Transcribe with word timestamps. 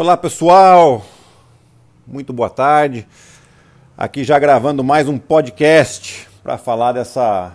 Olá 0.00 0.16
pessoal, 0.16 1.04
muito 2.06 2.32
boa 2.32 2.48
tarde. 2.48 3.04
Aqui 3.96 4.22
já 4.22 4.38
gravando 4.38 4.84
mais 4.84 5.08
um 5.08 5.18
podcast 5.18 6.28
para 6.40 6.56
falar 6.56 6.92
dessa 6.92 7.52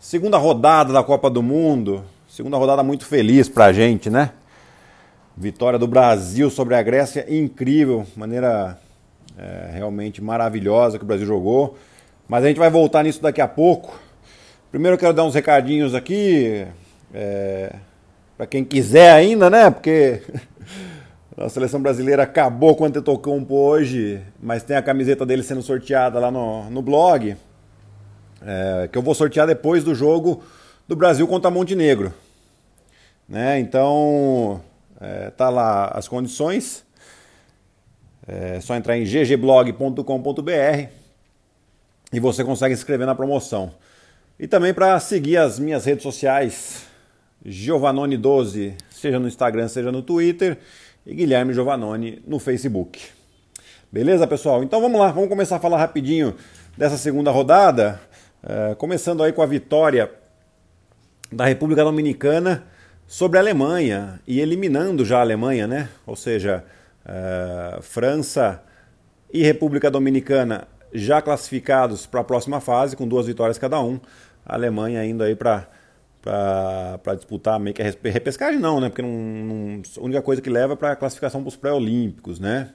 segunda 0.00 0.36
rodada 0.36 0.92
da 0.92 1.04
Copa 1.04 1.30
do 1.30 1.40
Mundo. 1.40 2.04
Segunda 2.26 2.56
rodada 2.56 2.82
muito 2.82 3.06
feliz 3.06 3.48
para 3.48 3.66
a 3.66 3.72
gente, 3.72 4.10
né? 4.10 4.32
Vitória 5.36 5.78
do 5.78 5.86
Brasil 5.86 6.50
sobre 6.50 6.74
a 6.74 6.82
Grécia, 6.82 7.32
incrível, 7.32 8.04
maneira 8.16 8.76
é, 9.38 9.70
realmente 9.74 10.20
maravilhosa 10.20 10.98
que 10.98 11.04
o 11.04 11.06
Brasil 11.06 11.28
jogou. 11.28 11.78
Mas 12.26 12.42
a 12.42 12.48
gente 12.48 12.58
vai 12.58 12.70
voltar 12.70 13.04
nisso 13.04 13.22
daqui 13.22 13.40
a 13.40 13.46
pouco. 13.46 13.96
Primeiro 14.68 14.96
eu 14.96 14.98
quero 14.98 15.14
dar 15.14 15.22
uns 15.22 15.34
recadinhos 15.36 15.94
aqui, 15.94 16.66
é, 17.14 17.72
para 18.36 18.48
quem 18.48 18.64
quiser 18.64 19.12
ainda, 19.12 19.48
né? 19.48 19.70
Porque 19.70 20.22
A 21.36 21.48
seleção 21.48 21.82
brasileira 21.82 22.22
acabou 22.22 22.76
com 22.76 22.84
o 22.84 22.86
Antetokounmpo 22.86 23.56
hoje, 23.56 24.22
mas 24.40 24.62
tem 24.62 24.76
a 24.76 24.82
camiseta 24.82 25.26
dele 25.26 25.42
sendo 25.42 25.62
sorteada 25.62 26.20
lá 26.20 26.30
no, 26.30 26.70
no 26.70 26.80
blog, 26.80 27.36
é, 28.40 28.88
que 28.90 28.96
eu 28.96 29.02
vou 29.02 29.16
sortear 29.16 29.44
depois 29.44 29.82
do 29.82 29.96
jogo 29.96 30.44
do 30.86 30.94
Brasil 30.94 31.26
contra 31.26 31.50
Montenegro. 31.50 32.14
Né? 33.28 33.58
Então, 33.58 34.62
é, 35.00 35.30
tá 35.30 35.50
lá 35.50 35.86
as 35.88 36.06
condições. 36.06 36.84
É 38.28 38.60
só 38.60 38.76
entrar 38.76 38.96
em 38.96 39.02
ggblog.com.br 39.02 40.88
e 42.12 42.20
você 42.20 42.44
consegue 42.44 42.76
se 42.76 42.82
inscrever 42.82 43.08
na 43.08 43.14
promoção. 43.14 43.74
E 44.38 44.46
também 44.46 44.72
para 44.72 45.00
seguir 45.00 45.38
as 45.38 45.58
minhas 45.58 45.84
redes 45.84 46.04
sociais, 46.04 46.86
Giovanoni12, 47.44 48.74
seja 48.88 49.18
no 49.18 49.26
Instagram, 49.26 49.66
seja 49.66 49.90
no 49.90 50.00
Twitter 50.00 50.58
e 51.06 51.14
Guilherme 51.14 51.52
Giovannoni 51.52 52.22
no 52.26 52.38
Facebook. 52.38 53.00
Beleza, 53.92 54.26
pessoal? 54.26 54.62
Então 54.62 54.80
vamos 54.80 54.98
lá, 54.98 55.12
vamos 55.12 55.28
começar 55.28 55.56
a 55.56 55.60
falar 55.60 55.78
rapidinho 55.78 56.34
dessa 56.76 56.96
segunda 56.96 57.30
rodada, 57.30 58.00
uh, 58.42 58.74
começando 58.76 59.22
aí 59.22 59.32
com 59.32 59.42
a 59.42 59.46
vitória 59.46 60.10
da 61.30 61.44
República 61.44 61.84
Dominicana 61.84 62.64
sobre 63.06 63.38
a 63.38 63.40
Alemanha 63.40 64.20
e 64.26 64.40
eliminando 64.40 65.04
já 65.04 65.18
a 65.18 65.20
Alemanha, 65.20 65.66
né? 65.66 65.88
Ou 66.06 66.16
seja, 66.16 66.64
uh, 67.04 67.82
França 67.82 68.62
e 69.32 69.42
República 69.42 69.90
Dominicana 69.90 70.66
já 70.92 71.20
classificados 71.20 72.06
para 72.06 72.20
a 72.20 72.24
próxima 72.24 72.60
fase, 72.60 72.96
com 72.96 73.06
duas 73.06 73.26
vitórias 73.26 73.58
cada 73.58 73.80
um. 73.80 74.00
A 74.46 74.54
Alemanha 74.54 75.04
indo 75.04 75.22
aí 75.22 75.34
para 75.34 75.68
para 76.24 77.14
disputar 77.14 77.60
meio 77.60 77.74
que 77.74 77.82
a 77.82 78.10
repescagem 78.10 78.58
não, 78.58 78.80
né? 78.80 78.88
Porque 78.88 79.02
não, 79.02 79.10
não, 79.10 79.82
a 79.98 80.00
única 80.00 80.22
coisa 80.22 80.40
que 80.40 80.48
leva 80.48 80.72
é 80.72 80.76
para 80.76 80.92
a 80.92 80.96
classificação 80.96 81.42
para 81.42 81.48
os 81.48 81.56
pré-olímpicos, 81.56 82.40
né? 82.40 82.70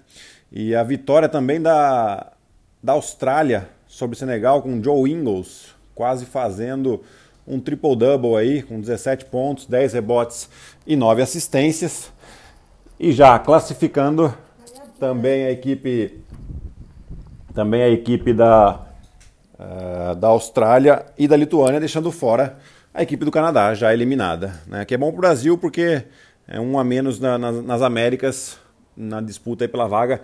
E 0.51 0.75
a 0.75 0.83
vitória 0.83 1.27
também 1.27 1.59
da, 1.59 2.31
da 2.81 2.93
Austrália 2.93 3.67
sobre 3.87 4.15
o 4.15 4.19
Senegal 4.19 4.61
com 4.61 4.83
Joe 4.83 5.11
Ingles, 5.11 5.73
quase 5.95 6.27
fazendo 6.27 7.01
um 7.47 7.59
triple-double 7.59 8.35
aí, 8.35 8.61
com 8.61 8.79
17 8.79 9.25
pontos, 9.25 9.65
10 9.65 9.93
rebotes 9.93 10.47
e 10.85 10.95
9 10.95 11.23
assistências. 11.23 12.11
E 12.99 13.11
já 13.11 13.39
classificando 13.39 14.31
também 14.99 15.45
a 15.45 15.51
equipe 15.51 16.19
também 17.51 17.81
a 17.81 17.89
equipe 17.89 18.31
da, 18.31 18.79
uh, 19.55 20.15
da 20.15 20.27
Austrália 20.27 21.03
e 21.17 21.27
da 21.27 21.35
Lituânia, 21.35 21.79
deixando 21.79 22.11
fora 22.11 22.59
a 22.93 23.03
equipe 23.03 23.23
do 23.23 23.31
Canadá 23.31 23.73
já 23.73 23.93
eliminada, 23.93 24.59
né? 24.67 24.83
que 24.85 24.93
é 24.93 24.97
bom 24.97 25.09
para 25.11 25.17
o 25.17 25.21
Brasil 25.21 25.57
porque 25.57 26.03
é 26.47 26.59
um 26.59 26.79
a 26.79 26.83
menos 26.83 27.19
na, 27.19 27.37
na, 27.37 27.51
nas 27.51 27.81
Américas 27.81 28.57
na 28.97 29.21
disputa 29.21 29.67
pela 29.67 29.87
vaga 29.87 30.21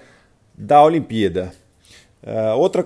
da 0.58 0.81
Olimpíada. 0.83 1.52
Uh, 2.23 2.58
outra 2.58 2.86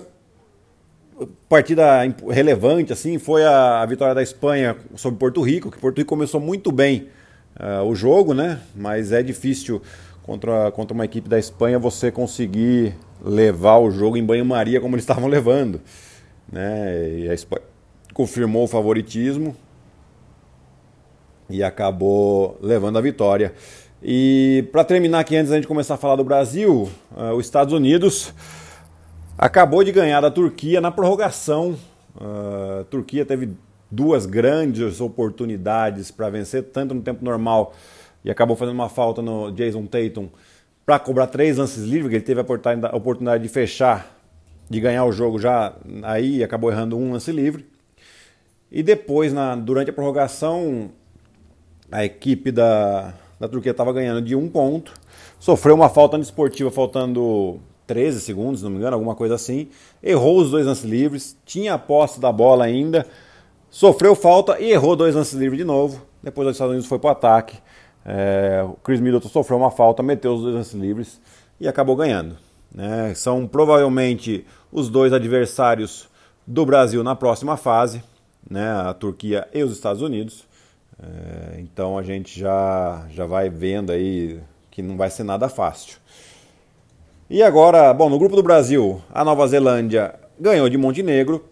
partida 1.48 2.00
relevante 2.28 2.92
assim 2.92 3.18
foi 3.18 3.44
a, 3.44 3.80
a, 3.80 3.86
vitória 3.86 4.14
da 4.14 4.22
Espanha 4.22 4.76
sobre 4.94 5.18
Porto 5.18 5.40
Rico, 5.40 5.70
que 5.70 5.78
Porto 5.78 5.98
Rico 5.98 6.08
começou 6.08 6.40
muito 6.40 6.70
bem 6.70 7.08
uh, 7.58 7.82
o 7.84 7.94
jogo, 7.94 8.34
né? 8.34 8.60
mas 8.74 9.12
é 9.12 9.22
difícil 9.22 9.80
contra, 10.22 10.70
contra 10.70 10.94
uma 10.94 11.04
equipe 11.04 11.28
da 11.28 11.38
Espanha 11.38 11.78
você 11.78 12.10
conseguir 12.10 12.94
levar 13.24 13.78
o 13.78 13.90
jogo 13.90 14.16
em 14.16 14.24
banho-maria 14.24 14.80
como 14.80 14.94
eles 14.94 15.04
estavam 15.04 15.26
levando. 15.28 15.80
Né? 16.50 17.20
E 17.20 17.30
a 17.30 17.34
Espanha 17.34 17.62
confirmou 18.12 18.64
o 18.64 18.68
favoritismo, 18.68 19.56
e 21.50 21.62
acabou 21.62 22.58
levando 22.60 22.98
a 22.98 23.00
vitória. 23.00 23.52
E 24.02 24.68
para 24.72 24.84
terminar 24.84 25.20
aqui, 25.20 25.36
antes 25.36 25.50
da 25.50 25.56
gente 25.56 25.68
começar 25.68 25.94
a 25.94 25.96
falar 25.96 26.16
do 26.16 26.24
Brasil, 26.24 26.88
uh, 27.16 27.34
os 27.34 27.44
Estados 27.46 27.74
Unidos 27.74 28.32
acabou 29.36 29.84
de 29.84 29.92
ganhar 29.92 30.20
da 30.20 30.30
Turquia 30.30 30.80
na 30.80 30.90
prorrogação. 30.90 31.76
Uh, 32.16 32.80
a 32.80 32.84
Turquia 32.84 33.24
teve 33.24 33.50
duas 33.90 34.24
grandes 34.26 35.00
oportunidades 35.00 36.10
para 36.10 36.30
vencer, 36.30 36.62
tanto 36.64 36.94
no 36.94 37.02
tempo 37.02 37.24
normal 37.24 37.74
e 38.24 38.30
acabou 38.30 38.56
fazendo 38.56 38.74
uma 38.74 38.88
falta 38.88 39.22
no 39.22 39.50
Jason 39.50 39.86
Tatum 39.86 40.28
para 40.90 40.98
cobrar 40.98 41.28
três 41.28 41.56
lances 41.56 41.84
livres, 41.84 42.12
ele 42.12 42.24
teve 42.24 42.40
a 42.40 42.96
oportunidade 42.96 43.44
de 43.44 43.48
fechar, 43.48 44.12
de 44.68 44.80
ganhar 44.80 45.04
o 45.04 45.12
jogo 45.12 45.38
já 45.38 45.72
aí, 46.02 46.42
acabou 46.42 46.68
errando 46.68 46.98
um 46.98 47.12
lance 47.12 47.30
livre. 47.30 47.64
E 48.72 48.82
depois, 48.82 49.32
na, 49.32 49.54
durante 49.54 49.90
a 49.90 49.92
prorrogação, 49.92 50.90
a 51.90 52.04
equipe 52.04 52.50
da, 52.52 53.14
da 53.38 53.48
Turquia 53.48 53.72
estava 53.72 53.92
ganhando 53.92 54.22
de 54.22 54.36
um 54.36 54.48
ponto, 54.48 54.92
sofreu 55.38 55.74
uma 55.74 55.88
falta 55.88 56.18
esportiva 56.18 56.70
faltando 56.70 57.60
13 57.86 58.20
segundos, 58.20 58.62
não 58.62 58.70
me 58.70 58.76
engano, 58.76 58.94
alguma 58.94 59.14
coisa 59.14 59.34
assim, 59.34 59.68
errou 60.02 60.38
os 60.38 60.50
dois 60.50 60.66
lances 60.66 60.84
livres, 60.84 61.36
tinha 61.44 61.74
a 61.74 61.78
posse 61.78 62.20
da 62.20 62.30
bola 62.30 62.64
ainda, 62.64 63.06
sofreu 63.68 64.14
falta 64.14 64.60
e 64.60 64.70
errou 64.70 64.94
dois 64.94 65.14
lances 65.14 65.34
livres 65.34 65.58
de 65.58 65.64
novo. 65.64 66.02
Depois 66.22 66.46
os 66.46 66.54
Estados 66.54 66.72
Unidos 66.72 66.88
foi 66.88 66.98
para 66.98 67.08
o 67.08 67.10
ataque, 67.10 67.58
é, 68.04 68.62
o 68.64 68.74
Chris 68.84 69.00
Middleton 69.00 69.28
sofreu 69.28 69.58
uma 69.58 69.70
falta, 69.70 70.02
meteu 70.02 70.34
os 70.34 70.42
dois 70.42 70.54
lances 70.54 70.74
livres 70.74 71.20
e 71.58 71.66
acabou 71.66 71.96
ganhando. 71.96 72.36
Né? 72.72 73.12
São 73.14 73.46
provavelmente 73.46 74.46
os 74.70 74.88
dois 74.88 75.12
adversários 75.12 76.08
do 76.46 76.64
Brasil 76.64 77.02
na 77.02 77.16
próxima 77.16 77.56
fase, 77.56 78.02
né? 78.48 78.70
a 78.70 78.94
Turquia 78.94 79.48
e 79.52 79.62
os 79.62 79.72
Estados 79.72 80.02
Unidos. 80.02 80.44
É, 81.02 81.60
então 81.60 81.96
a 81.96 82.02
gente 82.02 82.38
já, 82.38 83.06
já 83.10 83.24
vai 83.24 83.48
vendo 83.48 83.90
aí 83.90 84.38
que 84.70 84.82
não 84.82 84.96
vai 84.96 85.10
ser 85.10 85.24
nada 85.24 85.48
fácil. 85.48 85.98
E 87.28 87.42
agora, 87.42 87.92
bom, 87.94 88.08
no 88.10 88.18
grupo 88.18 88.36
do 88.36 88.42
Brasil, 88.42 89.00
a 89.12 89.24
Nova 89.24 89.46
Zelândia 89.46 90.14
ganhou 90.38 90.68
de 90.68 90.76
Montenegro, 90.76 91.44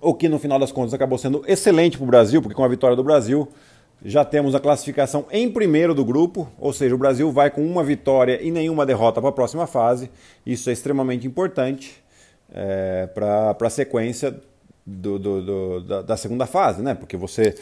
o 0.00 0.14
que 0.14 0.28
no 0.28 0.38
final 0.38 0.58
das 0.58 0.72
contas 0.72 0.94
acabou 0.94 1.18
sendo 1.18 1.42
excelente 1.46 1.96
para 1.96 2.04
o 2.04 2.06
Brasil, 2.06 2.40
porque 2.40 2.54
com 2.54 2.64
a 2.64 2.68
vitória 2.68 2.96
do 2.96 3.04
Brasil 3.04 3.48
já 4.04 4.24
temos 4.24 4.54
a 4.54 4.60
classificação 4.60 5.26
em 5.30 5.50
primeiro 5.50 5.94
do 5.94 6.04
grupo, 6.04 6.48
ou 6.58 6.72
seja, 6.72 6.94
o 6.94 6.98
Brasil 6.98 7.30
vai 7.30 7.50
com 7.50 7.64
uma 7.64 7.84
vitória 7.84 8.40
e 8.42 8.50
nenhuma 8.50 8.84
derrota 8.84 9.20
para 9.20 9.30
a 9.30 9.32
próxima 9.32 9.66
fase. 9.66 10.10
Isso 10.44 10.70
é 10.70 10.72
extremamente 10.72 11.26
importante 11.26 12.02
é, 12.52 13.06
para 13.06 13.56
a 13.60 13.70
sequência 13.70 14.40
do, 14.86 15.18
do, 15.18 15.42
do, 15.42 15.80
da, 15.80 16.02
da, 16.02 16.16
segunda 16.16 16.46
fase, 16.46 16.82
né? 16.82 16.94
Porque 16.94 17.16
você 17.16 17.54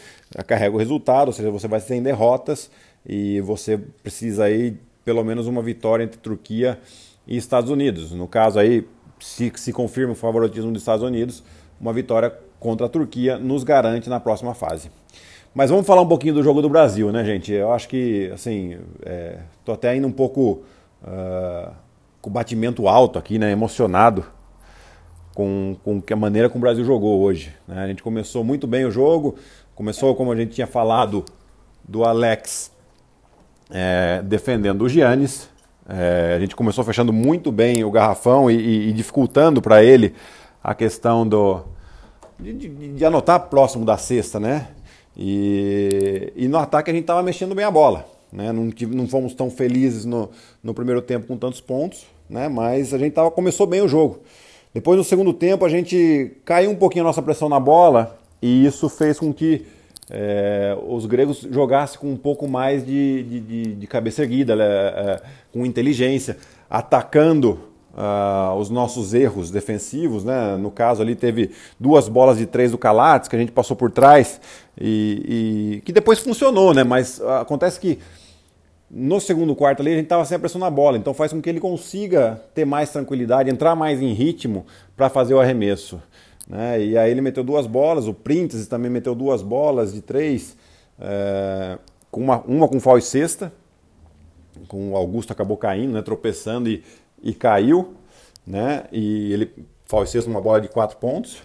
carrega 0.47 0.75
o 0.75 0.79
resultado, 0.79 1.27
ou 1.27 1.33
seja, 1.33 1.51
você 1.51 1.67
vai 1.67 1.79
sem 1.79 2.01
derrotas 2.01 2.69
e 3.05 3.39
você 3.41 3.77
precisa 3.77 4.45
aí 4.45 4.77
pelo 5.05 5.23
menos 5.23 5.47
uma 5.47 5.61
vitória 5.61 6.03
entre 6.03 6.19
Turquia 6.19 6.79
e 7.27 7.37
Estados 7.37 7.69
Unidos. 7.69 8.11
No 8.11 8.27
caso 8.27 8.59
aí, 8.59 8.87
se, 9.19 9.51
se 9.55 9.71
confirma 9.71 10.13
o 10.13 10.15
favoritismo 10.15 10.71
dos 10.71 10.81
Estados 10.81 11.03
Unidos, 11.03 11.43
uma 11.79 11.93
vitória 11.93 12.35
contra 12.59 12.85
a 12.87 12.89
Turquia 12.89 13.37
nos 13.37 13.63
garante 13.63 14.09
na 14.09 14.19
próxima 14.19 14.53
fase. 14.53 14.91
Mas 15.53 15.69
vamos 15.69 15.85
falar 15.85 16.01
um 16.01 16.07
pouquinho 16.07 16.33
do 16.33 16.43
jogo 16.43 16.61
do 16.61 16.69
Brasil, 16.69 17.11
né, 17.11 17.25
gente? 17.25 17.51
Eu 17.51 17.71
acho 17.71 17.89
que, 17.89 18.31
assim, 18.33 18.77
é, 19.03 19.39
tô 19.65 19.73
até 19.73 19.95
indo 19.95 20.07
um 20.07 20.11
pouco 20.11 20.63
uh, 21.03 21.71
com 22.21 22.29
batimento 22.29 22.87
alto 22.87 23.19
aqui, 23.19 23.37
né? 23.37 23.51
Emocionado 23.51 24.25
com, 25.33 25.75
com 25.83 26.01
a 26.11 26.15
maneira 26.15 26.49
como 26.49 26.59
o 26.59 26.67
Brasil 26.67 26.83
jogou 26.83 27.21
hoje. 27.21 27.53
Né? 27.67 27.83
A 27.83 27.87
gente 27.87 28.03
começou 28.03 28.43
muito 28.43 28.67
bem 28.67 28.85
o 28.85 28.91
jogo, 28.91 29.35
começou 29.75 30.15
como 30.15 30.31
a 30.31 30.35
gente 30.35 30.53
tinha 30.53 30.67
falado 30.67 31.23
do 31.87 32.03
Alex 32.03 32.71
é, 33.69 34.21
defendendo 34.23 34.83
o 34.83 34.89
Giannis. 34.89 35.49
É, 35.87 36.35
a 36.37 36.39
gente 36.39 36.55
começou 36.55 36.83
fechando 36.83 37.11
muito 37.11 37.51
bem 37.51 37.83
o 37.83 37.91
garrafão 37.91 38.49
e, 38.49 38.55
e, 38.55 38.89
e 38.89 38.93
dificultando 38.93 39.61
para 39.61 39.83
ele 39.83 40.13
a 40.63 40.75
questão 40.75 41.27
do, 41.27 41.61
de, 42.39 42.53
de, 42.53 42.93
de, 42.93 43.05
anotar 43.05 43.39
próximo 43.49 43.83
da 43.83 43.97
cesta, 43.97 44.39
né? 44.39 44.69
E, 45.17 46.31
e 46.35 46.47
no 46.47 46.57
ataque 46.57 46.91
a 46.91 46.93
gente 46.93 47.03
estava 47.03 47.23
mexendo 47.23 47.55
bem 47.55 47.65
a 47.65 47.71
bola. 47.71 48.05
Né? 48.31 48.51
Não, 48.51 48.69
não 48.89 49.07
fomos 49.07 49.33
tão 49.33 49.49
felizes 49.49 50.05
no, 50.05 50.29
no 50.63 50.73
primeiro 50.73 51.01
tempo 51.01 51.27
com 51.27 51.37
tantos 51.37 51.59
pontos, 51.59 52.05
né? 52.29 52.47
mas 52.47 52.93
a 52.93 52.97
gente 52.97 53.13
tava, 53.13 53.29
começou 53.29 53.67
bem 53.67 53.81
o 53.81 53.87
jogo. 53.87 54.21
Depois 54.73 54.97
no 54.97 55.03
segundo 55.03 55.33
tempo 55.33 55.65
a 55.65 55.69
gente 55.69 56.31
caiu 56.45 56.71
um 56.71 56.75
pouquinho 56.75 57.03
a 57.03 57.07
nossa 57.07 57.21
pressão 57.21 57.49
na 57.49 57.59
bola 57.59 58.17
e 58.41 58.65
isso 58.65 58.87
fez 58.89 59.19
com 59.19 59.33
que 59.33 59.65
é, 60.09 60.77
os 60.87 61.05
gregos 61.05 61.47
jogassem 61.49 61.99
com 61.99 62.11
um 62.11 62.17
pouco 62.17 62.47
mais 62.47 62.85
de, 62.85 63.23
de, 63.23 63.75
de, 63.75 63.87
cabeça 63.87 64.21
erguida, 64.21 64.55
é, 64.59 65.21
com 65.53 65.65
inteligência, 65.65 66.37
atacando 66.69 67.59
uh, 67.93 68.53
os 68.55 68.69
nossos 68.69 69.13
erros 69.13 69.49
defensivos. 69.49 70.25
Né? 70.25 70.57
No 70.57 70.69
caso 70.69 71.01
ali 71.01 71.15
teve 71.15 71.51
duas 71.79 72.09
bolas 72.09 72.37
de 72.37 72.45
três 72.45 72.71
do 72.71 72.77
Calates 72.77 73.29
que 73.29 73.35
a 73.35 73.39
gente 73.39 73.51
passou 73.53 73.75
por 73.75 73.89
trás 73.89 74.41
e, 74.79 75.77
e 75.77 75.81
que 75.81 75.93
depois 75.93 76.19
funcionou, 76.19 76.73
né? 76.73 76.83
mas 76.83 77.21
acontece 77.21 77.79
que 77.79 77.99
no 78.93 79.21
segundo 79.21 79.55
quarto 79.55 79.81
ali 79.81 79.93
a 79.93 79.95
gente 79.95 80.03
estava 80.03 80.25
sem 80.25 80.35
a 80.35 80.39
pressão 80.39 80.59
na 80.59 80.69
bola, 80.69 80.97
então 80.97 81.13
faz 81.13 81.31
com 81.31 81.41
que 81.41 81.49
ele 81.49 81.61
consiga 81.61 82.41
ter 82.53 82.65
mais 82.65 82.91
tranquilidade, 82.91 83.49
entrar 83.49 83.73
mais 83.73 84.01
em 84.01 84.11
ritmo 84.11 84.65
para 84.97 85.09
fazer 85.09 85.33
o 85.33 85.39
arremesso. 85.39 86.01
Né? 86.45 86.83
E 86.83 86.97
aí 86.97 87.09
ele 87.09 87.21
meteu 87.21 87.41
duas 87.41 87.65
bolas, 87.65 88.05
o 88.05 88.13
Printz 88.13 88.67
também 88.67 88.91
meteu 88.91 89.15
duas 89.15 89.41
bolas 89.41 89.93
de 89.93 90.01
três, 90.01 90.57
é, 90.99 91.79
com 92.11 92.19
uma, 92.19 92.41
uma 92.41 92.67
com 92.67 92.81
falso 92.81 93.07
sexta, 93.07 93.53
com 94.67 94.91
o 94.91 94.97
Augusto 94.97 95.31
acabou 95.31 95.55
caindo, 95.55 95.93
né, 95.93 96.01
tropeçando 96.01 96.69
e, 96.69 96.83
e 97.23 97.33
caiu, 97.33 97.93
né? 98.45 98.83
E 98.91 99.31
ele 99.31 99.53
falso 99.85 100.11
sexta 100.11 100.29
uma 100.29 100.41
bola 100.41 100.59
de 100.59 100.67
quatro 100.67 100.97
pontos. 100.97 101.41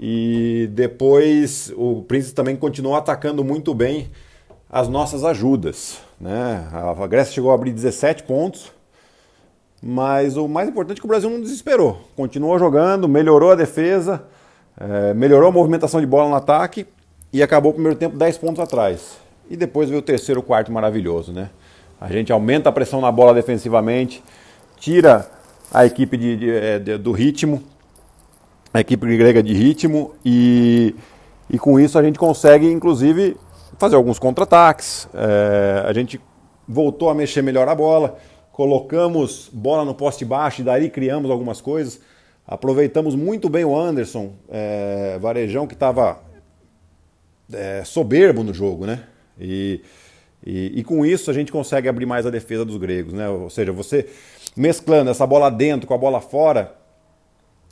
E 0.00 0.70
depois 0.72 1.72
o 1.76 2.02
Prince 2.02 2.32
também 2.32 2.56
continuou 2.56 2.94
atacando 2.94 3.44
muito 3.44 3.74
bem 3.74 4.10
as 4.70 4.88
nossas 4.88 5.24
ajudas. 5.24 6.07
Né? 6.20 6.66
A 6.72 7.06
Grécia 7.06 7.32
chegou 7.32 7.50
a 7.50 7.54
abrir 7.54 7.72
17 7.72 8.24
pontos, 8.24 8.72
mas 9.82 10.36
o 10.36 10.48
mais 10.48 10.68
importante 10.68 10.98
é 10.98 11.00
que 11.00 11.06
o 11.06 11.08
Brasil 11.08 11.30
não 11.30 11.40
desesperou. 11.40 12.00
Continuou 12.16 12.58
jogando, 12.58 13.08
melhorou 13.08 13.52
a 13.52 13.54
defesa, 13.54 14.24
é, 14.78 15.14
melhorou 15.14 15.48
a 15.48 15.52
movimentação 15.52 16.00
de 16.00 16.06
bola 16.06 16.28
no 16.28 16.34
ataque 16.34 16.86
e 17.32 17.42
acabou 17.42 17.70
o 17.70 17.74
primeiro 17.74 17.98
tempo 17.98 18.16
10 18.16 18.38
pontos 18.38 18.60
atrás. 18.60 19.18
E 19.48 19.56
depois 19.56 19.88
veio 19.88 20.00
o 20.00 20.02
terceiro 20.02 20.42
quarto 20.42 20.72
maravilhoso. 20.72 21.32
Né? 21.32 21.50
A 22.00 22.10
gente 22.10 22.32
aumenta 22.32 22.68
a 22.68 22.72
pressão 22.72 23.00
na 23.00 23.12
bola 23.12 23.32
defensivamente, 23.32 24.22
tira 24.78 25.30
a 25.72 25.86
equipe 25.86 26.16
de, 26.16 26.36
de, 26.36 26.50
é, 26.50 26.78
de, 26.78 26.98
do 26.98 27.12
ritmo, 27.12 27.62
a 28.72 28.80
equipe 28.80 29.16
grega 29.16 29.42
de 29.42 29.52
ritmo, 29.52 30.14
e, 30.24 30.94
e 31.48 31.58
com 31.58 31.78
isso 31.78 31.98
a 31.98 32.02
gente 32.02 32.18
consegue, 32.18 32.70
inclusive, 32.70 33.36
fazer 33.78 33.96
alguns 33.96 34.18
contra-ataques. 34.18 35.08
É, 35.14 35.84
a 35.86 35.92
gente 35.92 36.20
voltou 36.66 37.08
a 37.08 37.14
mexer 37.14 37.42
melhor 37.42 37.68
a 37.68 37.74
bola, 37.74 38.18
colocamos 38.52 39.48
bola 39.52 39.84
no 39.84 39.94
poste 39.94 40.24
baixo 40.24 40.60
e 40.60 40.64
daí 40.64 40.90
criamos 40.90 41.30
algumas 41.30 41.60
coisas. 41.60 42.00
Aproveitamos 42.46 43.14
muito 43.14 43.48
bem 43.48 43.64
o 43.64 43.78
Anderson, 43.78 44.32
é, 44.48 45.18
varejão 45.20 45.66
que 45.66 45.74
estava 45.74 46.18
é, 47.52 47.82
soberbo 47.84 48.42
no 48.42 48.52
jogo, 48.52 48.86
né? 48.86 49.04
E, 49.38 49.80
e, 50.44 50.80
e, 50.80 50.84
com 50.84 51.04
isso 51.04 51.30
a 51.30 51.34
gente 51.34 51.52
consegue 51.52 51.88
abrir 51.88 52.06
mais 52.06 52.26
a 52.26 52.30
defesa 52.30 52.64
dos 52.64 52.76
gregos, 52.76 53.12
né? 53.12 53.28
Ou 53.28 53.50
seja, 53.50 53.70
você 53.70 54.08
mesclando 54.56 55.10
essa 55.10 55.26
bola 55.26 55.50
dentro 55.50 55.86
com 55.86 55.94
a 55.94 55.98
bola 55.98 56.20
fora, 56.20 56.74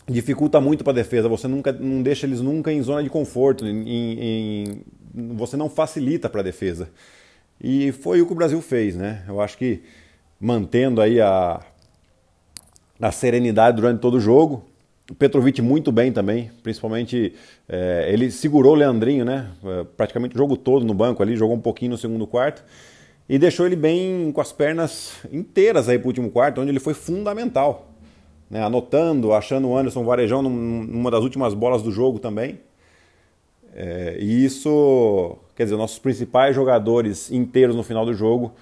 dificulta 0.09 0.61
muito 0.61 0.85
para 0.85 0.93
a 0.93 0.97
defesa. 0.97 1.29
Você 1.29 1.49
nunca, 1.49 1.73
não 1.73 2.03
deixa 2.03 2.27
eles 2.27 2.41
nunca 2.41 2.73
em 2.73 2.83
zona 2.83 3.03
de 3.03 3.11
conforto, 3.11 3.67
em, 3.67 3.85
em, 3.89 4.83
você 5.35 5.57
não 5.57 5.69
facilita 5.69 6.29
para 6.29 6.41
a 6.41 6.45
defesa. 6.45 6.89
E 7.61 7.93
foi 7.93 8.21
o 8.21 8.27
que 8.27 8.33
o 8.33 8.37
Brasil 8.37 8.61
fez, 8.61 8.95
né? 8.95 9.25
Eu 9.27 9.41
acho 9.41 9.57
que 9.57 9.83
mantendo 10.39 11.01
aí 11.01 11.21
a, 11.21 11.61
a 13.01 13.13
serenidade 13.13 13.77
durante 13.77 14.01
todo 14.01 14.15
o 14.15 14.21
jogo. 14.21 14.65
O 15.11 15.15
Petrovic 15.15 15.63
muito 15.63 15.93
bem 15.93 16.13
também, 16.13 16.51
principalmente 16.63 17.33
é, 17.69 18.09
ele 18.13 18.31
segurou 18.31 18.73
o 18.73 18.77
Leandrinho, 18.77 19.25
né? 19.25 19.51
É, 19.65 19.85
praticamente 19.97 20.35
o 20.35 20.39
jogo 20.39 20.57
todo 20.57 20.85
no 20.85 20.93
banco 20.93 21.23
ali, 21.23 21.37
jogou 21.37 21.57
um 21.57 21.61
pouquinho 21.61 21.93
no 21.93 21.99
segundo 21.99 22.27
quarto 22.27 22.65
e 23.29 23.39
deixou 23.39 23.67
ele 23.67 23.77
bem 23.77 24.31
com 24.33 24.41
as 24.41 24.53
pernas 24.53 25.15
inteiras 25.33 25.89
aí 25.89 25.99
para 25.99 26.07
o 26.07 26.09
último 26.09 26.31
quarto, 26.31 26.61
onde 26.61 26.71
ele 26.71 26.81
foi 26.81 26.95
fundamental. 26.95 27.96
Né? 28.51 28.63
Anotando, 28.63 29.33
achando 29.33 29.69
o 29.69 29.77
Anderson 29.77 30.05
Varejão 30.05 30.43
numa 30.43 31.11
das 31.11 31.23
últimas 31.23 31.55
bolas 31.55 31.83
do 31.83 31.91
jogo 31.91 32.19
também. 32.19 32.61
É, 33.75 34.17
e 34.19 34.45
isso, 34.45 35.37
quer 35.55 35.65
dizer, 35.65 35.77
nossos 35.77 35.99
principais 35.99 36.55
jogadores 36.55 37.31
inteiros 37.31 37.77
no 37.77 37.83
final 37.83 38.07
do 38.07 38.15
jogo 38.15 38.53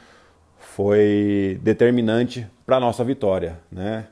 foi 0.58 1.60
determinante 1.62 2.46
para 2.66 2.78
a 2.78 2.80
nossa 2.80 3.04
vitória. 3.04 3.60
Né? 3.70 4.06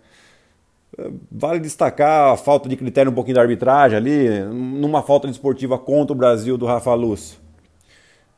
Vale 1.31 1.59
destacar 1.59 2.33
a 2.33 2.37
falta 2.37 2.69
de 2.69 2.77
critério 2.77 3.11
um 3.11 3.15
pouquinho 3.15 3.35
da 3.35 3.41
arbitragem 3.41 3.97
ali, 3.97 4.29
numa 4.45 5.03
falta 5.03 5.27
de 5.27 5.33
esportiva 5.33 5.79
contra 5.79 6.13
o 6.13 6.17
Brasil 6.17 6.59
do 6.59 6.67
Rafa 6.67 6.95
Luz, 6.95 7.41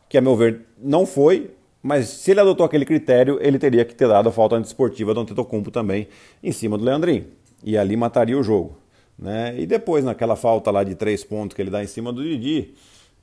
que 0.08 0.16
a 0.16 0.20
meu 0.20 0.36
ver 0.36 0.60
não 0.78 1.04
foi, 1.04 1.50
mas 1.84 2.08
se 2.08 2.30
ele 2.30 2.40
adotou 2.40 2.64
aquele 2.64 2.86
critério, 2.86 3.38
ele 3.42 3.58
teria 3.58 3.84
que 3.84 3.94
ter 3.94 4.08
dado 4.08 4.30
a 4.30 4.32
falta 4.32 4.56
antiesportiva 4.56 5.12
do 5.12 5.20
Antetokounmpo 5.20 5.70
também 5.70 6.08
em 6.42 6.50
cima 6.50 6.78
do 6.78 6.84
Leandrinho. 6.84 7.26
E 7.62 7.76
ali 7.76 7.94
mataria 7.94 8.38
o 8.38 8.42
jogo. 8.42 8.78
Né? 9.18 9.54
E 9.58 9.66
depois, 9.66 10.02
naquela 10.02 10.34
falta 10.34 10.70
lá 10.70 10.82
de 10.82 10.94
três 10.94 11.22
pontos 11.22 11.54
que 11.54 11.60
ele 11.60 11.68
dá 11.68 11.84
em 11.84 11.86
cima 11.86 12.10
do 12.10 12.22
Didi, 12.22 12.72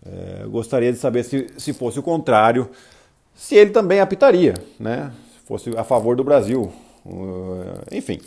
é, 0.06 0.46
gostaria 0.46 0.94
de 0.94 1.00
saber 1.00 1.24
se, 1.24 1.48
se 1.58 1.74
fosse 1.74 1.98
o 1.98 2.04
contrário, 2.04 2.70
se 3.34 3.56
ele 3.56 3.72
também 3.72 4.00
apitaria, 4.00 4.54
né? 4.80 5.12
se 5.34 5.48
fosse 5.48 5.76
a 5.76 5.84
favor 5.84 6.16
do 6.16 6.24
Brasil. 6.24 6.72
Uh, 7.04 7.82
enfim. 7.92 8.22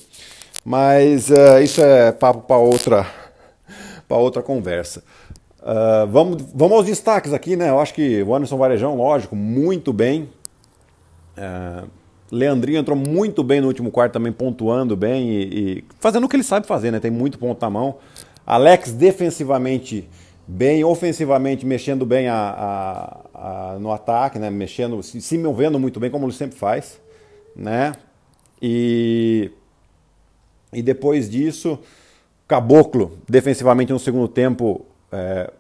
Mas 0.65 1.31
uh, 1.31 1.61
isso 1.63 1.81
é 1.81 2.11
papo 2.11 2.41
para 2.41 2.57
outra, 2.57 3.07
outra 4.11 4.43
conversa. 4.43 5.05
Uh, 5.65 6.07
vamos, 6.09 6.43
vamos 6.55 6.77
aos 6.77 6.87
destaques 6.87 7.33
aqui, 7.33 7.57
né? 7.57 7.71
Eu 7.71 7.81
acho 7.81 7.95
que 7.95 8.23
o 8.23 8.35
Anderson 8.35 8.59
Varejão, 8.59 8.95
lógico, 8.95 9.35
muito 9.35 9.95
bem. 9.95 10.29
Uh, 11.39 11.89
Leandrinho 12.31 12.79
entrou 12.79 12.95
muito 12.95 13.43
bem 13.43 13.63
no 13.63 13.69
último 13.69 13.91
quarto 13.91 14.13
também, 14.13 14.31
pontuando 14.31 14.95
bem 14.95 15.31
e, 15.31 15.43
e, 15.79 15.85
fazendo 15.99 16.25
o 16.25 16.29
que 16.29 16.37
ele 16.37 16.43
sabe 16.43 16.67
fazer, 16.67 16.91
né? 16.91 17.01
Tem 17.01 17.11
muito 17.11 17.39
ponto 17.39 17.63
na 17.63 17.71
mão. 17.71 17.97
Alex 18.47 18.93
defensivamente 18.93 20.07
bem, 20.47 20.85
ofensivamente 20.85 21.65
mexendo 21.65 22.05
bem 22.05 22.29
a, 22.29 22.37
a, 23.33 23.73
a, 23.73 23.79
no 23.79 23.91
ataque, 23.91 24.39
né? 24.39 24.51
Mexendo, 24.51 25.03
se, 25.03 25.19
se 25.23 25.39
movendo 25.39 25.79
muito 25.79 25.99
bem, 25.99 26.11
como 26.11 26.27
ele 26.27 26.35
sempre 26.35 26.59
faz, 26.59 27.01
né? 27.57 27.95
E, 28.61 29.51
e 30.75 30.83
depois 30.83 31.31
disso, 31.31 31.79
Caboclo 32.47 33.19
defensivamente 33.27 33.95
no 33.95 33.99
segundo 33.99 34.29
tempo 34.29 34.85
é, 35.15 35.53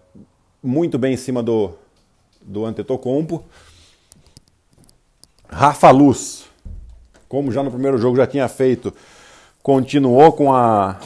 muito 0.62 0.98
bem 0.98 1.14
em 1.14 1.16
cima 1.16 1.42
do, 1.42 1.72
do 2.42 2.64
Antetokounmpo. 2.64 3.44
Rafa 5.48 5.90
Luz 5.90 6.44
como 7.34 7.50
já 7.50 7.64
no 7.64 7.70
primeiro 7.70 7.98
jogo 7.98 8.16
já 8.16 8.28
tinha 8.28 8.46
feito, 8.46 8.94
continuou 9.60 10.32
com 10.32 10.52
a 10.52 11.00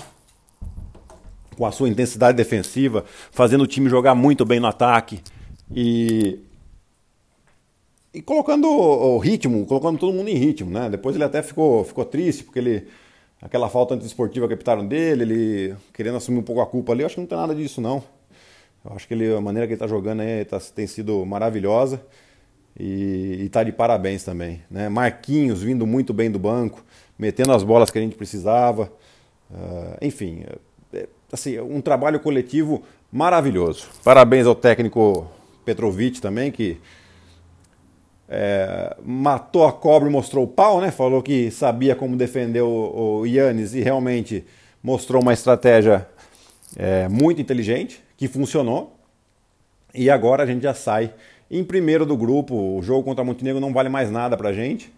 com 1.56 1.64
a 1.64 1.72
sua 1.72 1.88
intensidade 1.88 2.36
defensiva, 2.36 3.04
fazendo 3.32 3.64
o 3.64 3.66
time 3.66 3.88
jogar 3.88 4.14
muito 4.14 4.44
bem 4.44 4.60
no 4.60 4.66
ataque 4.66 5.20
e 5.74 6.38
e 8.12 8.20
colocando 8.20 8.68
o 8.68 9.18
ritmo, 9.18 9.64
colocando 9.64 9.98
todo 9.98 10.12
mundo 10.12 10.28
em 10.28 10.34
ritmo, 10.34 10.70
né? 10.70 10.90
Depois 10.90 11.16
ele 11.16 11.24
até 11.24 11.42
ficou, 11.42 11.82
ficou 11.82 12.04
triste 12.04 12.44
porque 12.44 12.58
ele 12.58 12.88
aquela 13.40 13.70
falta 13.70 13.94
antiesportiva 13.94 14.46
que 14.46 14.52
apitaram 14.54 14.86
dele, 14.86 15.22
ele 15.22 15.76
querendo 15.94 16.16
assumir 16.16 16.40
um 16.40 16.42
pouco 16.42 16.60
a 16.60 16.66
culpa 16.66 16.92
ali, 16.92 17.02
eu 17.02 17.06
acho 17.06 17.14
que 17.14 17.20
não 17.22 17.28
tem 17.28 17.38
nada 17.38 17.54
disso 17.54 17.80
não. 17.80 18.02
Eu 18.84 18.92
acho 18.94 19.06
que 19.06 19.14
ele, 19.14 19.34
a 19.34 19.40
maneira 19.40 19.66
que 19.66 19.72
ele 19.72 19.76
está 19.76 19.86
jogando 19.86 20.20
aí 20.20 20.44
tá, 20.44 20.58
tem 20.74 20.86
sido 20.86 21.24
maravilhosa. 21.24 22.00
E, 22.78 23.44
está 23.44 23.64
de 23.64 23.72
parabéns 23.72 24.22
também. 24.22 24.62
Né? 24.70 24.88
Marquinhos 24.88 25.62
vindo 25.62 25.86
muito 25.86 26.14
bem 26.14 26.30
do 26.30 26.38
banco, 26.38 26.84
metendo 27.18 27.52
as 27.52 27.62
bolas 27.62 27.90
que 27.90 27.98
a 27.98 28.02
gente 28.02 28.16
precisava. 28.16 28.92
Uh, 29.50 29.96
enfim, 30.00 30.44
é, 30.92 30.98
é, 30.98 31.08
assim, 31.32 31.58
um 31.58 31.80
trabalho 31.80 32.20
coletivo 32.20 32.82
maravilhoso. 33.10 33.88
Parabéns 34.04 34.46
ao 34.46 34.54
técnico 34.54 35.26
Petrovic 35.64 36.20
também, 36.20 36.52
que 36.52 36.78
é, 38.28 38.94
matou 39.04 39.66
a 39.66 39.72
cobra 39.72 40.08
e 40.08 40.12
mostrou 40.12 40.44
o 40.44 40.48
pau, 40.48 40.80
né? 40.80 40.90
Falou 40.90 41.22
que 41.22 41.50
sabia 41.50 41.96
como 41.96 42.16
defender 42.16 42.60
o, 42.60 43.20
o 43.20 43.26
Yannis 43.26 43.74
e 43.74 43.80
realmente 43.80 44.44
mostrou 44.82 45.22
uma 45.22 45.32
estratégia 45.32 46.06
é, 46.76 47.08
muito 47.08 47.40
inteligente, 47.40 48.02
que 48.16 48.28
funcionou. 48.28 48.96
E 49.94 50.10
agora 50.10 50.42
a 50.42 50.46
gente 50.46 50.62
já 50.62 50.74
sai 50.74 51.14
em 51.50 51.64
primeiro 51.64 52.04
do 52.04 52.16
grupo, 52.16 52.54
o 52.54 52.82
jogo 52.82 53.04
contra 53.04 53.24
Montenegro 53.24 53.60
não 53.60 53.72
vale 53.72 53.88
mais 53.88 54.10
nada 54.10 54.36
pra 54.36 54.52
gente. 54.52 54.92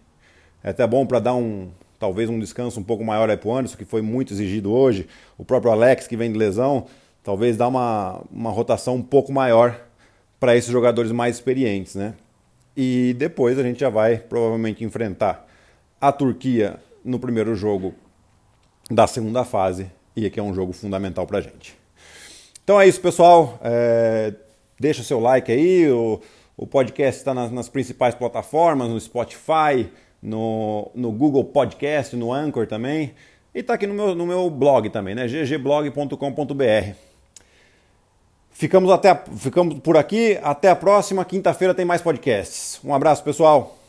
É 0.63 0.69
até 0.71 0.85
bom 0.85 1.05
para 1.05 1.19
dar 1.19 1.35
um 1.35 1.69
talvez 1.97 2.29
um 2.29 2.39
descanso 2.39 2.79
um 2.79 2.83
pouco 2.83 3.03
maior 3.03 3.29
aí 3.29 3.37
pro 3.37 3.53
Anderson, 3.53 3.77
que 3.77 3.85
foi 3.85 4.01
muito 4.01 4.33
exigido 4.33 4.71
hoje. 4.73 5.07
O 5.37 5.45
próprio 5.45 5.71
Alex, 5.71 6.07
que 6.07 6.17
vem 6.17 6.31
de 6.31 6.37
lesão, 6.37 6.87
talvez 7.23 7.55
dá 7.55 7.67
uma, 7.67 8.21
uma 8.31 8.49
rotação 8.49 8.95
um 8.95 9.03
pouco 9.03 9.31
maior 9.31 9.79
para 10.39 10.55
esses 10.55 10.71
jogadores 10.71 11.11
mais 11.11 11.35
experientes, 11.35 11.93
né? 11.93 12.15
E 12.75 13.15
depois 13.19 13.59
a 13.59 13.63
gente 13.63 13.79
já 13.79 13.89
vai 13.89 14.17
provavelmente 14.17 14.83
enfrentar 14.83 15.47
a 15.99 16.11
Turquia 16.11 16.79
no 17.05 17.19
primeiro 17.19 17.53
jogo 17.55 17.93
da 18.89 19.05
segunda 19.05 19.45
fase, 19.45 19.91
e 20.15 20.25
aqui 20.25 20.39
é 20.39 20.43
um 20.43 20.53
jogo 20.53 20.73
fundamental 20.73 21.25
para 21.25 21.41
gente. 21.41 21.75
Então 22.63 22.79
é 22.79 22.87
isso, 22.87 23.01
pessoal. 23.01 23.59
É 23.63 24.33
deixa 24.81 25.03
seu 25.03 25.19
like 25.19 25.51
aí. 25.51 25.89
O, 25.89 26.19
o 26.57 26.65
podcast 26.65 27.21
está 27.21 27.33
nas, 27.33 27.51
nas, 27.51 27.69
principais 27.69 28.15
plataformas, 28.15 28.89
no 28.89 28.99
Spotify, 28.99 29.89
no, 30.21 30.91
no 30.95 31.11
Google 31.11 31.45
Podcast, 31.45 32.15
no 32.15 32.33
Anchor 32.33 32.67
também. 32.67 33.13
E 33.53 33.59
está 33.59 33.75
aqui 33.75 33.85
no 33.85 33.93
meu, 33.93 34.15
no 34.15 34.25
meu 34.25 34.49
blog 34.49 34.89
também, 34.89 35.13
né? 35.13 35.27
ggblog.com.br. 35.27 36.95
Ficamos, 38.51 38.91
até, 38.91 39.15
ficamos 39.37 39.79
por 39.79 39.95
aqui. 39.95 40.37
Até 40.41 40.69
a 40.69 40.75
próxima. 40.75 41.23
Quinta-feira 41.23 41.73
tem 41.73 41.85
mais 41.85 42.01
podcasts. 42.01 42.79
Um 42.83 42.93
abraço, 42.93 43.23
pessoal. 43.23 43.80